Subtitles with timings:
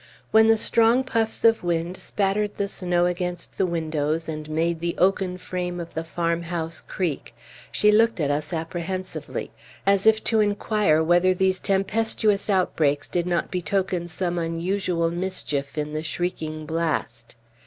[0.31, 4.95] When the strong puffs of wind spattered the snow against the windows and made the
[4.97, 7.35] oaken frame of the farmhouse creak,
[7.71, 9.51] she looked at us apprehensively,
[9.85, 15.93] as if to inquire whether these tempestuous outbreaks did not betoken some unusual mischief in
[15.93, 17.35] the shrieking blast.